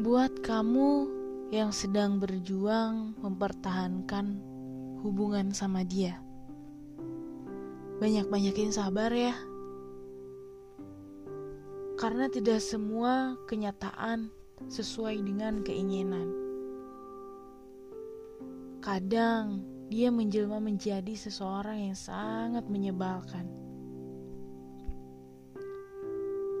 Buat 0.00 0.40
kamu 0.40 0.90
yang 1.50 1.74
sedang 1.74 2.16
berjuang 2.16 3.18
mempertahankan 3.20 4.38
hubungan 5.04 5.52
sama 5.52 5.84
dia, 5.84 6.16
banyak-banyakin 8.00 8.72
sabar 8.72 9.12
ya, 9.12 9.36
karena 12.00 12.32
tidak 12.32 12.64
semua 12.64 13.36
kenyataan 13.44 14.32
sesuai 14.72 15.20
dengan 15.20 15.60
keinginan. 15.60 16.32
Kadang 18.80 19.60
dia 19.92 20.08
menjelma 20.08 20.62
menjadi 20.64 21.12
seseorang 21.12 21.92
yang 21.92 21.98
sangat 21.98 22.64
menyebalkan. 22.72 23.44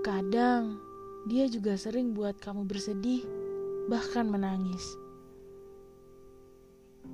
Kadang 0.04 0.89
dia 1.28 1.44
juga 1.52 1.76
sering 1.76 2.16
buat 2.16 2.40
kamu 2.40 2.64
bersedih, 2.64 3.28
bahkan 3.92 4.24
menangis. 4.24 4.80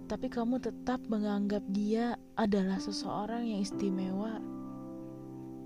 Tapi 0.07 0.31
kamu 0.31 0.63
tetap 0.63 1.03
menganggap 1.11 1.67
dia 1.75 2.15
adalah 2.39 2.79
seseorang 2.79 3.51
yang 3.51 3.67
istimewa. 3.67 4.39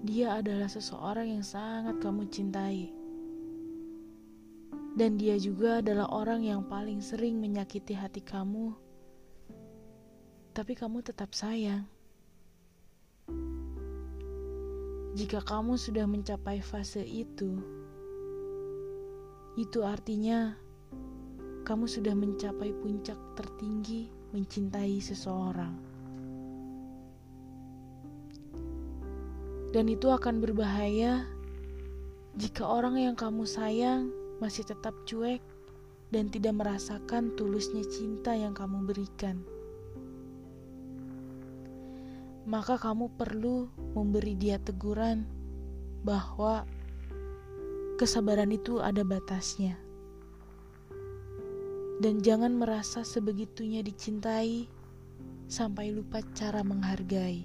Dia 0.01 0.41
adalah 0.41 0.73
seseorang 0.73 1.29
yang 1.29 1.45
sangat 1.45 2.01
kamu 2.01 2.25
cintai. 2.33 2.89
Dan 4.97 5.21
dia 5.21 5.37
juga 5.37 5.85
adalah 5.85 6.09
orang 6.09 6.41
yang 6.41 6.65
paling 6.65 7.05
sering 7.05 7.37
menyakiti 7.37 7.93
hati 7.93 8.25
kamu. 8.25 8.73
Tapi 10.57 10.73
kamu 10.73 11.05
tetap 11.05 11.37
sayang. 11.37 11.85
Jika 15.21 15.45
kamu 15.45 15.77
sudah 15.77 16.09
mencapai 16.09 16.65
fase 16.65 17.05
itu, 17.05 17.61
itu 19.61 19.85
artinya 19.85 20.57
kamu 21.69 21.85
sudah 21.85 22.17
mencapai 22.17 22.73
puncak 22.73 23.21
tertinggi 23.37 24.09
mencintai 24.33 24.97
seseorang. 25.05 25.77
Dan 29.71 29.87
itu 29.87 30.09
akan 30.09 30.41
berbahaya 30.41 31.29
jika 32.41 32.65
orang 32.65 32.99
yang 32.99 33.15
kamu 33.15 33.45
sayang 33.45 34.09
masih 34.41 34.65
tetap 34.65 34.97
cuek 35.05 35.45
dan 36.09 36.33
tidak 36.33 36.57
merasakan 36.57 37.37
tulusnya 37.37 37.85
cinta 37.87 38.33
yang 38.33 38.57
kamu 38.57 38.89
berikan. 38.89 39.45
Maka 42.49 42.81
kamu 42.81 43.13
perlu 43.15 43.69
memberi 43.95 44.35
dia 44.35 44.57
teguran 44.59 45.23
bahwa 46.03 46.65
kesabaran 48.01 48.49
itu 48.49 48.81
ada 48.81 49.05
batasnya. 49.05 49.77
Dan 52.01 52.25
jangan 52.25 52.57
merasa 52.57 53.05
sebegitunya 53.05 53.85
dicintai 53.85 54.65
sampai 55.53 55.93
lupa 55.93 56.25
cara 56.33 56.65
menghargai. 56.65 57.45